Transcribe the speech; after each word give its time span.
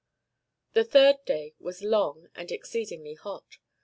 The 0.73 0.83
third 0.83 1.23
day 1.25 1.53
was 1.59 1.83
long 1.83 2.29
and 2.33 2.51
exceedingly 2.51 3.13
hot. 3.13 3.59